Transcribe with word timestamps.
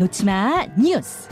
놓지마 0.00 0.64
뉴스. 0.78 1.28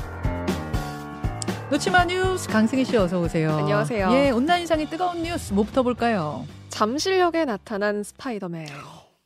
놓지마 1.71 2.05
뉴스 2.05 2.47
강승희 2.51 2.85
씨 2.85 2.99
어서 2.99 3.19
오세요. 3.19 3.57
안녕하세요. 3.57 4.11
예, 4.13 4.29
온라인상의 4.29 4.91
뜨거운 4.91 5.23
뉴스 5.23 5.55
뭐부터 5.55 5.83
볼까요? 5.83 6.45
잠실역에 6.69 7.47
나타난 7.47 8.03
스파이더맨. 8.03 8.67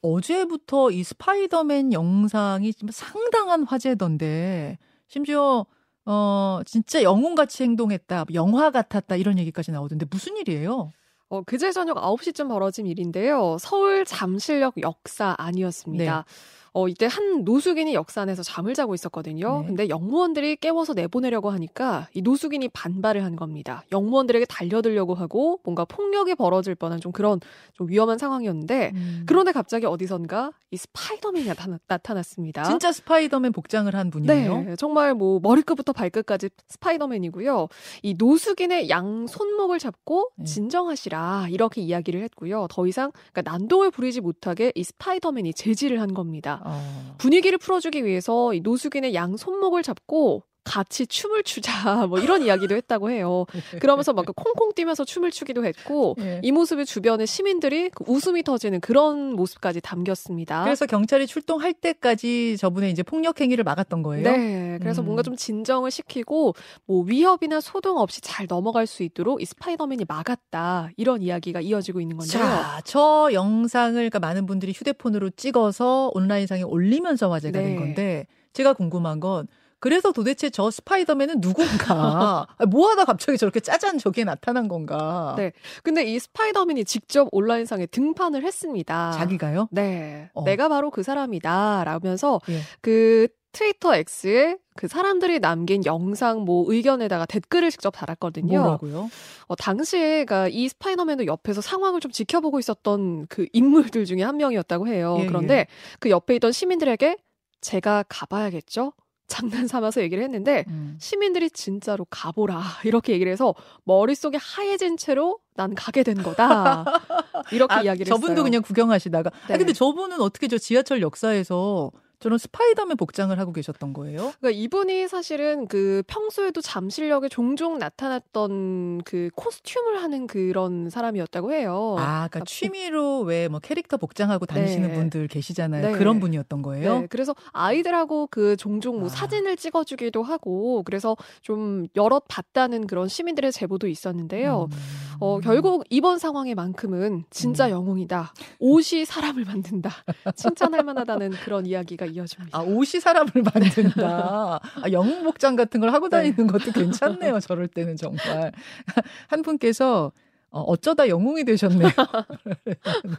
어제부터 0.00 0.92
이 0.92 1.02
스파이더맨 1.02 1.92
영상이 1.92 2.72
좀 2.72 2.90
상당한 2.92 3.64
화제던데 3.64 4.78
심지어 5.08 5.66
어 6.06 6.60
진짜 6.64 7.02
영웅같이 7.02 7.64
행동했다, 7.64 8.26
영화 8.34 8.70
같았다 8.70 9.16
이런 9.16 9.40
얘기까지 9.40 9.72
나오던데 9.72 10.06
무슨 10.08 10.36
일이에요? 10.36 10.92
어, 11.30 11.42
그제 11.44 11.72
저녁 11.72 11.96
9시쯤 11.96 12.46
벌어진 12.46 12.86
일인데요. 12.86 13.56
서울 13.58 14.04
잠실역 14.04 14.74
역사 14.82 15.34
안이었습니다. 15.36 16.24
네. 16.28 16.61
어, 16.74 16.88
이때 16.88 17.06
한 17.06 17.44
노숙인이 17.44 17.92
역사 17.92 18.22
안에서 18.22 18.42
잠을 18.42 18.72
자고 18.74 18.94
있었거든요. 18.94 19.60
네. 19.60 19.66
근데 19.66 19.88
역무원들이 19.88 20.56
깨워서 20.56 20.94
내보내려고 20.94 21.50
하니까 21.50 22.08
이 22.14 22.22
노숙인이 22.22 22.66
반발을 22.68 23.24
한 23.24 23.36
겁니다. 23.36 23.84
역무원들에게 23.92 24.46
달려들려고 24.46 25.14
하고 25.14 25.60
뭔가 25.64 25.84
폭력이 25.84 26.34
벌어질 26.34 26.74
뻔한 26.74 26.98
좀 27.00 27.12
그런 27.12 27.40
좀 27.74 27.90
위험한 27.90 28.16
상황이었는데 28.16 28.92
음. 28.94 29.24
그런데 29.26 29.52
갑자기 29.52 29.84
어디선가 29.84 30.52
이 30.70 30.76
스파이더맨이 30.78 31.46
나타나, 31.46 31.78
나타났습니다. 31.86 32.64
진짜 32.64 32.90
스파이더맨 32.90 33.52
복장을 33.52 33.94
한 33.94 34.10
분이에요. 34.10 34.62
네, 34.62 34.76
정말 34.76 35.14
뭐 35.14 35.40
머리끝부터 35.42 35.92
발끝까지 35.92 36.48
스파이더맨이고요. 36.68 37.68
이 38.02 38.14
노숙인의 38.14 38.88
양 38.88 39.26
손목을 39.26 39.78
잡고 39.78 40.30
네. 40.36 40.44
진정하시라 40.46 41.48
이렇게 41.50 41.82
이야기를 41.82 42.22
했고요. 42.22 42.66
더 42.70 42.86
이상 42.86 43.12
그러니까 43.32 43.52
난동을 43.52 43.90
부리지 43.90 44.22
못하게 44.22 44.72
이 44.74 44.82
스파이더맨이 44.82 45.52
제지를 45.52 46.00
한 46.00 46.14
겁니다. 46.14 46.61
어. 46.64 47.14
분위기를 47.18 47.58
풀어주기 47.58 48.04
위해서 48.04 48.54
이 48.54 48.60
노숙인의 48.60 49.14
양 49.14 49.36
손목을 49.36 49.82
잡고 49.82 50.44
같이 50.64 51.06
춤을 51.06 51.42
추자 51.42 51.72
뭐 52.08 52.18
이런 52.18 52.42
이야기도 52.42 52.74
했다고 52.74 53.10
해요. 53.10 53.46
그러면서 53.80 54.12
막그 54.12 54.32
콩콩 54.32 54.72
뛰면서 54.74 55.04
춤을 55.04 55.30
추기도 55.30 55.64
했고 55.64 56.16
예. 56.20 56.40
이 56.42 56.52
모습에 56.52 56.84
주변의 56.84 57.26
시민들이 57.26 57.90
그 57.90 58.04
웃음이 58.06 58.42
터지는 58.42 58.80
그런 58.80 59.34
모습까지 59.34 59.80
담겼습니다. 59.80 60.64
그래서 60.64 60.86
경찰이 60.86 61.26
출동할 61.26 61.74
때까지 61.74 62.56
저분의 62.58 62.90
이제 62.90 63.02
폭력 63.02 63.40
행위를 63.40 63.64
막았던 63.64 64.02
거예요. 64.02 64.30
네. 64.30 64.78
그래서 64.80 65.02
음. 65.02 65.06
뭔가 65.06 65.22
좀 65.22 65.36
진정을 65.36 65.90
시키고 65.90 66.54
뭐 66.86 67.04
위협이나 67.04 67.60
소동 67.60 67.98
없이 67.98 68.20
잘 68.20 68.46
넘어갈 68.46 68.86
수 68.86 69.02
있도록 69.02 69.42
이 69.42 69.44
스파이더맨이 69.44 70.04
막았다. 70.08 70.90
이런 70.96 71.22
이야기가 71.22 71.60
이어지고 71.60 72.00
있는 72.00 72.16
건데요. 72.16 72.42
자, 72.42 72.80
저 72.84 73.30
영상을 73.32 73.94
그러니까 73.94 74.18
많은 74.20 74.46
분들이 74.46 74.72
휴대폰으로 74.72 75.30
찍어서 75.30 76.10
온라인상에 76.14 76.62
올리면서 76.62 77.30
화제가 77.30 77.58
네. 77.58 77.66
된 77.66 77.76
건데 77.76 78.26
제가 78.52 78.74
궁금한 78.74 79.20
건 79.20 79.46
그래서 79.82 80.12
도대체 80.12 80.48
저 80.48 80.70
스파이더맨은 80.70 81.40
누군가? 81.40 82.46
아, 82.56 82.66
뭐하다 82.66 83.04
갑자기 83.04 83.36
저렇게 83.36 83.58
짜잔 83.58 83.98
저기에 83.98 84.22
나타난 84.22 84.68
건가? 84.68 85.34
네. 85.36 85.50
근데 85.82 86.04
이 86.04 86.20
스파이더맨이 86.20 86.84
직접 86.84 87.28
온라인상에 87.32 87.86
등판을 87.86 88.44
했습니다. 88.44 89.10
자기가요? 89.10 89.66
네. 89.72 90.30
어. 90.34 90.44
내가 90.44 90.68
바로 90.68 90.92
그 90.92 91.02
사람이다. 91.02 91.82
라면서 91.82 92.40
예. 92.48 92.60
그 92.80 93.26
트위터 93.50 93.96
X에 93.96 94.56
그 94.76 94.86
사람들이 94.86 95.40
남긴 95.40 95.84
영상 95.84 96.42
뭐 96.42 96.64
의견에다가 96.72 97.26
댓글을 97.26 97.72
직접 97.72 97.90
달았거든요. 97.90 98.60
뭐라고요? 98.60 99.10
어, 99.48 99.56
당시에 99.56 100.24
그이 100.26 100.68
스파이더맨도 100.68 101.26
옆에서 101.26 101.60
상황을 101.60 101.98
좀 101.98 102.12
지켜보고 102.12 102.60
있었던 102.60 103.26
그 103.28 103.46
인물들 103.52 104.04
중에 104.04 104.22
한 104.22 104.36
명이었다고 104.36 104.86
해요. 104.86 105.16
예, 105.18 105.26
그런데 105.26 105.66
그 105.98 106.08
옆에 106.08 106.36
있던 106.36 106.52
시민들에게 106.52 107.16
제가 107.60 108.04
가봐야겠죠? 108.08 108.92
장난 109.32 109.66
삼아서 109.66 110.02
얘기를 110.02 110.22
했는데 110.22 110.66
음. 110.68 110.94
시민들이 111.00 111.50
진짜로 111.50 112.06
가보라 112.10 112.60
이렇게 112.84 113.14
얘기를 113.14 113.32
해서 113.32 113.54
머릿속에 113.84 114.36
하얘진 114.38 114.98
채로 114.98 115.38
난 115.54 115.74
가게 115.74 116.02
된 116.02 116.22
거다 116.22 116.84
이렇게 117.50 117.74
아, 117.74 117.82
이야기를 117.82 118.10
저분도 118.10 118.32
했어요. 118.32 118.44
그냥 118.44 118.60
구경하시다가. 118.60 119.30
네. 119.48 119.54
아, 119.54 119.56
근데 119.56 119.72
저분은 119.72 120.20
어떻게 120.20 120.48
저 120.48 120.58
지하철 120.58 121.00
역사에서 121.00 121.90
저런 122.22 122.38
스파이더맨 122.38 122.96
복장을 122.96 123.36
하고 123.38 123.52
계셨던 123.52 123.92
거예요? 123.92 124.32
그러니까 124.40 124.50
이분이 124.50 125.08
사실은 125.08 125.66
그 125.66 126.02
평소에도 126.06 126.60
잠실역에 126.60 127.28
종종 127.28 127.78
나타났던 127.78 129.02
그 129.04 129.28
코스튬을 129.34 130.02
하는 130.02 130.26
그런 130.26 130.88
사람이었다고 130.88 131.52
해요. 131.52 131.96
아, 131.98 132.28
그러니까 132.30 132.44
취미로 132.46 133.20
왜 133.20 133.48
뭐 133.48 133.58
캐릭터 133.60 133.96
복장하고 133.96 134.46
다니시는 134.46 134.88
네. 134.88 134.94
분들 134.94 135.28
계시잖아요. 135.28 135.92
네. 135.92 135.98
그런 135.98 136.20
분이었던 136.20 136.62
거예요? 136.62 137.00
네, 137.00 137.06
그래서 137.10 137.34
아이들하고 137.52 138.28
그 138.30 138.56
종종 138.56 139.00
뭐 139.00 139.06
아. 139.06 139.08
사진을 139.08 139.56
찍어주기도 139.56 140.22
하고 140.22 140.82
그래서 140.84 141.16
좀 141.42 141.86
여럿 141.96 142.24
봤다는 142.28 142.86
그런 142.86 143.08
시민들의 143.08 143.52
제보도 143.52 143.88
있었는데요. 143.88 144.68
음. 144.70 144.78
어, 145.22 145.38
결국 145.40 145.84
이번 145.88 146.18
상황에만큼은 146.18 147.24
진짜 147.30 147.66
음. 147.66 147.70
영웅이다. 147.70 148.34
옷이 148.58 149.04
사람을 149.04 149.44
만든다. 149.44 149.90
칭찬할 150.34 150.82
만하다는 150.82 151.30
그런 151.44 151.64
이야기가 151.64 152.06
이어집니다. 152.06 152.58
아, 152.58 152.62
옷이 152.62 153.00
사람을 153.00 153.30
만든다. 153.54 154.60
아, 154.60 154.90
영웅 154.90 155.22
복장 155.22 155.54
같은 155.54 155.80
걸 155.80 155.92
하고 155.92 156.08
다니는 156.08 156.48
것도 156.48 156.72
괜찮네요. 156.72 157.38
저럴 157.40 157.68
때는 157.68 157.96
정말. 157.96 158.50
한 159.28 159.42
분께서 159.42 160.10
어, 160.50 160.60
어쩌다 160.60 161.08
영웅이 161.08 161.44
되셨네요. 161.44 161.88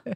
네. 0.05 0.13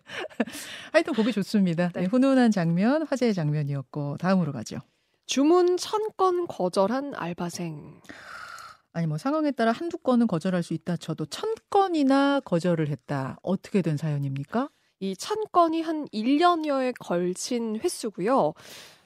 하여튼 0.91 1.13
보기 1.13 1.31
좋습니다. 1.31 1.89
네, 1.93 2.01
네. 2.01 2.07
훈훈한 2.07 2.51
장면, 2.51 3.03
화제의 3.07 3.33
장면이었고 3.33 4.17
다음으로 4.17 4.51
가죠. 4.51 4.77
주문 5.25 5.77
천 5.77 6.01
건 6.17 6.47
거절한 6.47 7.13
알바생. 7.15 8.01
아니 8.97 9.05
뭐 9.05 9.19
상황에 9.19 9.51
따라 9.51 9.71
한두 9.71 9.99
건은 9.99 10.25
거절할 10.25 10.63
수 10.63 10.73
있다 10.73 10.97
쳐도 10.97 11.27
천 11.27 11.53
건이나 11.69 12.39
거절을 12.43 12.87
했다. 12.89 13.37
어떻게 13.43 13.83
된 13.83 13.95
사연입니까? 13.95 14.69
이 14.99 15.13
천 15.15 15.37
건이 15.51 15.83
한 15.83 16.07
1년여에 16.07 16.93
걸친 16.99 17.79
횟수고요. 17.79 18.53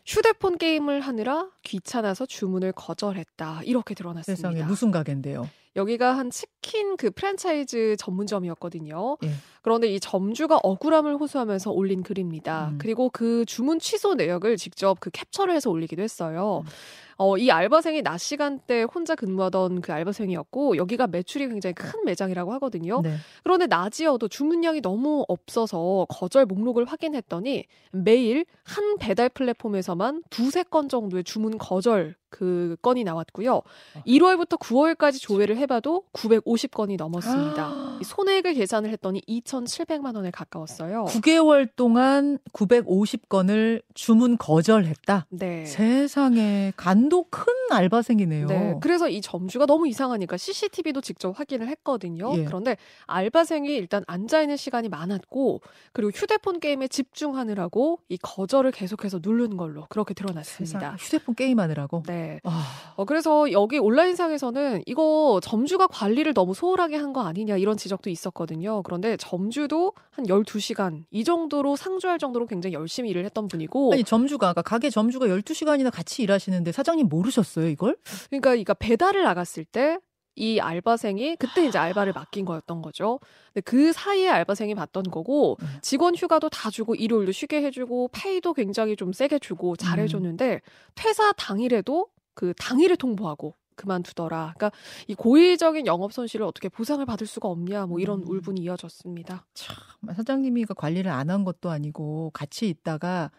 휴대폰 0.05 0.57
게임을 0.57 1.01
하느라 1.01 1.49
귀찮아서 1.63 2.25
주문을 2.25 2.71
거절했다. 2.71 3.63
이렇게 3.65 3.93
드러났습니다. 3.93 4.49
세상에 4.49 4.63
무슨 4.63 4.91
가게인데요? 4.91 5.49
여기가 5.75 6.17
한 6.17 6.29
치킨 6.29 6.97
그 6.97 7.11
프랜차이즈 7.11 7.95
전문점이었거든요. 7.97 9.17
예. 9.23 9.29
그런데 9.61 9.87
이 9.87 9.99
점주가 9.99 10.59
억울함을 10.63 11.17
호소하면서 11.17 11.71
올린 11.71 12.03
글입니다. 12.03 12.69
음. 12.71 12.77
그리고 12.77 13.09
그 13.09 13.45
주문 13.45 13.79
취소 13.79 14.15
내역을 14.15 14.57
직접 14.57 14.99
그 14.99 15.09
캡처를 15.11 15.55
해서 15.55 15.69
올리기도 15.69 16.01
했어요. 16.01 16.63
음. 16.65 16.69
어, 17.17 17.37
이 17.37 17.51
알바생이 17.51 18.01
낮 18.01 18.17
시간대 18.17 18.81
혼자 18.81 19.13
근무하던 19.13 19.81
그 19.81 19.93
알바생이었고 19.93 20.77
여기가 20.77 21.05
매출이 21.05 21.49
굉장히 21.49 21.75
큰 21.75 22.03
매장이라고 22.03 22.51
하거든요. 22.53 23.01
네. 23.01 23.15
그런데 23.43 23.67
낮이어도 23.67 24.27
주문량이 24.27 24.81
너무 24.81 25.23
없어서 25.27 26.07
거절 26.09 26.47
목록을 26.47 26.85
확인했더니 26.85 27.65
매일 27.91 28.45
한 28.63 28.97
배달 28.97 29.29
플랫폼에서만 29.29 30.23
두세 30.31 30.63
건 30.63 30.89
정도의 30.89 31.23
주문 31.23 31.59
거절 31.59 32.15
그 32.31 32.75
건이 32.81 33.03
나왔고요. 33.03 33.61
1월부터 34.07 34.57
9월까지 34.57 35.21
조회를 35.21 35.57
해봐도 35.57 36.05
950건이 36.13 36.97
넘었습니다. 36.97 37.97
이 38.01 38.03
손해액을 38.03 38.55
계산을 38.55 38.89
했더니 38.91 39.21
2,700만 39.27 40.15
원에 40.15 40.31
가까웠어요. 40.31 41.05
9개월 41.05 41.69
동안 41.75 42.39
950건을 42.53 43.83
주문 43.93 44.37
거절했다. 44.37 45.27
네. 45.29 45.65
세상에 45.65 46.73
간도 46.77 47.25
큰 47.29 47.53
알바생이네요. 47.69 48.47
네, 48.47 48.75
그래서 48.81 49.09
이 49.09 49.21
점주가 49.21 49.65
너무 49.65 49.87
이상하니까 49.87 50.37
CCTV도 50.37 51.01
직접 51.01 51.37
확인을 51.37 51.67
했거든요. 51.67 52.33
예. 52.37 52.45
그런데 52.45 52.77
알바생이 53.07 53.69
일단 53.75 54.03
앉아 54.07 54.41
있는 54.41 54.57
시간이 54.57 54.89
많았고 54.89 55.61
그리고 55.93 56.11
휴대폰 56.11 56.59
게임에 56.59 56.87
집중하느라고 56.87 57.99
이 58.09 58.17
거절을 58.17 58.71
계속해서 58.71 59.19
누른 59.21 59.57
걸로 59.57 59.85
그렇게 59.89 60.13
드러났습니다. 60.13 60.95
휴대폰 60.97 61.35
게임하느라고. 61.35 62.03
네. 62.07 62.20
아, 62.43 62.93
어, 62.95 63.05
그래서 63.05 63.51
여기 63.51 63.77
온라인상에서는 63.77 64.83
이거 64.85 65.39
점주가 65.43 65.87
관리를 65.87 66.33
너무 66.33 66.53
소홀하게 66.53 66.95
한 66.97 67.11
거 67.11 67.21
아니냐 67.23 67.57
이런 67.57 67.75
지적도 67.75 68.09
있었거든요. 68.09 68.83
그런데 68.83 69.17
점주도 69.17 69.91
한 70.11 70.25
12시간 70.27 71.03
이 71.11 71.23
정도로 71.25 71.75
상주할 71.75 72.19
정도로 72.19 72.45
굉장히 72.45 72.73
열심히 72.73 73.09
일을 73.09 73.25
했던 73.25 73.47
분이고 73.49 73.91
아니 73.93 74.03
점주가 74.05 74.49
아까 74.49 74.61
가게 74.61 74.89
점주가 74.89 75.27
12시간이나 75.27 75.91
같이 75.91 76.23
일하시는데 76.23 76.71
사장님 76.71 77.09
모르셨어요, 77.09 77.67
이걸? 77.67 77.97
그러니까 78.29 78.55
이가 78.55 78.73
배달을 78.75 79.23
나갔을 79.23 79.65
때 79.65 79.97
이 80.35 80.59
알바생이 80.59 81.35
그때 81.37 81.65
이제 81.65 81.77
알바를 81.77 82.13
맡긴 82.13 82.45
거였던 82.45 82.81
거죠. 82.81 83.19
근데 83.53 83.61
그 83.61 83.91
사이에 83.91 84.29
알바생이 84.29 84.75
받던 84.75 85.03
거고 85.11 85.57
음. 85.61 85.67
직원 85.81 86.15
휴가도 86.15 86.49
다 86.49 86.69
주고 86.69 86.95
일요일도 86.95 87.31
쉬게 87.31 87.61
해주고 87.63 88.09
페이도 88.13 88.53
굉장히 88.53 88.95
좀 88.95 89.11
세게 89.13 89.39
주고 89.39 89.75
잘해줬는데 89.75 90.61
퇴사 90.95 91.33
당일에도 91.33 92.07
그 92.33 92.53
당일에 92.57 92.95
통보하고 92.95 93.55
그만두더라. 93.75 94.53
그러니까 94.57 94.71
이 95.07 95.15
고의적인 95.15 95.85
영업 95.87 96.13
손실을 96.13 96.45
어떻게 96.45 96.69
보상을 96.69 97.03
받을 97.05 97.27
수가 97.27 97.49
없냐 97.49 97.87
뭐 97.87 97.99
이런 97.99 98.19
음. 98.21 98.27
울분이 98.27 98.61
이어졌습니다. 98.61 99.45
참 99.53 99.75
사장님이 100.15 100.65
그 100.65 100.73
관리를 100.73 101.11
안 101.11 101.29
한 101.29 101.43
것도 101.43 101.69
아니고 101.69 102.31
같이 102.33 102.69
있다가 102.69 103.31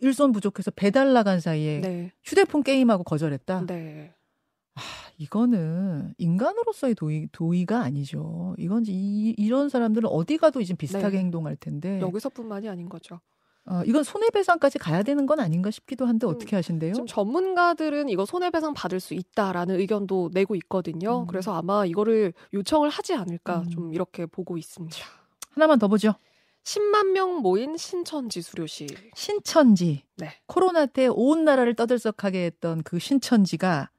일손 0.00 0.32
부족해서 0.32 0.70
배달 0.70 1.12
나간 1.12 1.40
사이에 1.40 1.80
네. 1.80 2.12
휴대폰 2.22 2.62
게임하고 2.62 3.04
거절했다. 3.04 3.66
네. 3.66 4.14
아, 4.76 4.80
이거는 5.18 6.14
인간으로서의 6.18 6.94
도의, 6.94 7.28
도의가 7.32 7.80
아니죠. 7.80 8.54
이건 8.58 8.84
이, 8.86 9.34
이런 9.36 9.68
사람들은 9.68 10.08
어디 10.08 10.36
가도 10.36 10.60
이제 10.60 10.74
비슷하게 10.74 11.10
네. 11.16 11.18
행동할 11.18 11.56
텐데. 11.56 12.00
여기서뿐만이 12.00 12.68
아닌 12.68 12.88
거죠. 12.88 13.20
어, 13.68 13.82
이건 13.84 14.04
손해배상까지 14.04 14.78
가야 14.78 15.02
되는 15.02 15.26
건 15.26 15.40
아닌가 15.40 15.72
싶기도 15.72 16.06
한데 16.06 16.26
음, 16.26 16.30
어떻게 16.30 16.54
하신대요? 16.54 16.92
지금 16.92 17.06
전문가들은 17.06 18.08
이거 18.10 18.24
손해배상 18.24 18.74
받을 18.74 19.00
수 19.00 19.14
있다라는 19.14 19.80
의견도 19.80 20.30
내고 20.32 20.54
있거든요. 20.54 21.22
음. 21.22 21.26
그래서 21.26 21.52
아마 21.54 21.84
이거를 21.84 22.32
요청을 22.54 22.90
하지 22.90 23.14
않을까 23.14 23.60
음. 23.62 23.68
좀 23.70 23.92
이렇게 23.92 24.26
보고 24.26 24.56
있습니다. 24.56 24.96
하나만 25.50 25.78
더 25.80 25.88
보죠. 25.88 26.14
10만 26.62 27.12
명 27.12 27.38
모인 27.38 27.76
신천지 27.76 28.40
수료식. 28.42 28.88
신천지. 29.16 30.02
네. 30.16 30.28
코로나 30.46 30.86
때 30.86 31.08
온 31.08 31.44
나라를 31.44 31.74
떠들썩하게 31.74 32.44
했던 32.44 32.82
그 32.82 32.98
신천지가 32.98 33.90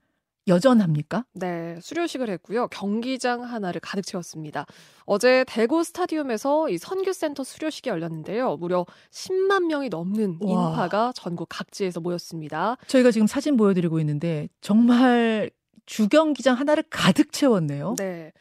여전합니까? 0.47 1.25
네, 1.33 1.77
수료식을 1.81 2.29
했고요. 2.29 2.67
경기장 2.69 3.43
하나를 3.43 3.81
가득 3.81 4.05
채웠습니다. 4.05 4.65
어제 5.05 5.43
대구 5.47 5.83
스타디움에서 5.83 6.69
이 6.69 6.77
선교센터 6.77 7.43
수료식이 7.43 7.89
열렸는데요. 7.89 8.57
무려 8.57 8.85
10만 9.11 9.65
명이 9.65 9.89
넘는 9.89 10.39
와. 10.41 10.69
인파가 10.69 11.11
전국 11.15 11.47
각지에서 11.49 11.99
모였습니다. 11.99 12.77
저희가 12.87 13.11
지금 13.11 13.27
사진 13.27 13.57
보여드리고 13.57 13.99
있는데 13.99 14.49
정말 14.61 15.49
주경기장 15.85 16.57
하나를 16.57 16.83
가득 16.89 17.31
채웠네요. 17.31 17.95
네. 17.97 18.31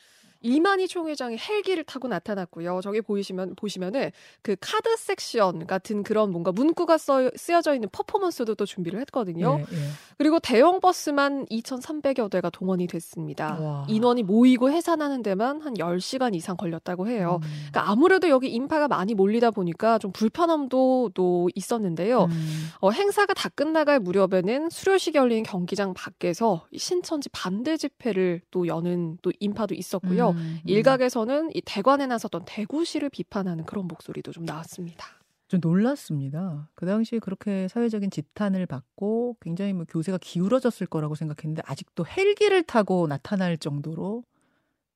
이만희 0.40 0.88
총회장이 0.88 1.36
헬기를 1.38 1.84
타고 1.84 2.08
나타났고요. 2.08 2.80
저기 2.82 3.00
보이시면 3.00 3.54
보시면은 3.56 4.10
그 4.42 4.56
카드 4.60 4.96
섹션 4.96 5.66
같은 5.66 6.02
그런 6.02 6.30
뭔가 6.30 6.52
문구가 6.52 6.98
써, 6.98 7.30
쓰여져 7.36 7.74
있는 7.74 7.88
퍼포먼스도 7.90 8.54
또 8.54 8.66
준비를 8.66 9.00
했거든요. 9.00 9.56
네, 9.58 9.64
네. 9.64 9.76
그리고 10.18 10.38
대형 10.38 10.80
버스만 10.80 11.46
2,300여 11.46 12.30
대가 12.30 12.50
동원이 12.50 12.86
됐습니다. 12.86 13.58
와. 13.60 13.86
인원이 13.88 14.22
모이고 14.22 14.70
해산하는 14.70 15.22
데만 15.22 15.60
한 15.60 15.74
10시간 15.74 16.34
이상 16.34 16.56
걸렸다고 16.56 17.08
해요. 17.08 17.40
음. 17.42 17.48
그러니까 17.70 17.90
아무래도 17.90 18.28
여기 18.28 18.48
인파가 18.48 18.88
많이 18.88 19.14
몰리다 19.14 19.50
보니까 19.50 19.98
좀 19.98 20.12
불편함도 20.12 21.12
또 21.14 21.48
있었는데요. 21.54 22.24
음. 22.24 22.68
어, 22.80 22.90
행사가 22.90 23.34
다 23.34 23.48
끝나갈 23.48 24.00
무렵에는 24.00 24.70
수료식이 24.70 25.18
열린 25.18 25.42
경기장 25.42 25.94
밖에서 25.94 26.66
이 26.70 26.78
신천지 26.78 27.28
반대 27.30 27.76
집회를 27.76 28.42
또 28.50 28.66
여는 28.66 29.18
또 29.22 29.32
인파도 29.40 29.74
있었고요. 29.74 30.30
음, 30.30 30.35
음. 30.36 30.60
일각에서는 30.64 31.50
이 31.54 31.62
대관에 31.64 32.06
나섰던 32.06 32.44
대구시를 32.46 33.10
비판하는 33.10 33.64
그런 33.64 33.86
목소리도 33.86 34.32
좀 34.32 34.44
나왔습니다. 34.44 35.06
좀 35.48 35.60
놀랐습니다. 35.62 36.68
그 36.74 36.86
당시에 36.86 37.18
그렇게 37.20 37.68
사회적인 37.68 38.10
지탄을 38.10 38.66
받고 38.66 39.36
굉장히 39.40 39.72
뭐 39.72 39.84
교세가 39.88 40.18
기울어졌을 40.20 40.86
거라고 40.86 41.14
생각했는데 41.14 41.62
아직도 41.64 42.04
헬기를 42.06 42.62
타고 42.64 43.06
나타날 43.06 43.56
정도로 43.56 44.24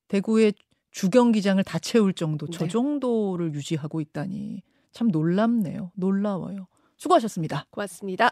대구의 0.09 0.53
주경기장을 0.91 1.63
다 1.63 1.79
채울 1.79 2.13
정도 2.13 2.47
저 2.47 2.65
네. 2.65 2.69
정도를 2.69 3.53
유지하고 3.53 4.01
있다니 4.01 4.61
참 4.91 5.07
놀랍네요. 5.07 5.91
놀라워요. 5.95 6.67
수고하셨습니다. 6.97 7.65
고맙습니다. 7.71 8.31